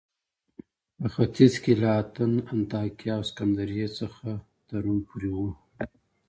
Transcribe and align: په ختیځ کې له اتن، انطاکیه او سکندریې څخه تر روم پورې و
په 0.99 1.05
ختیځ 1.13 1.53
کې 1.63 1.73
له 1.81 1.89
اتن، 2.01 2.31
انطاکیه 2.51 3.11
او 3.17 3.21
سکندریې 3.29 3.87
څخه 3.99 4.27
تر 4.67 4.77
روم 4.83 4.99
پورې 5.07 5.29
و 5.33 5.37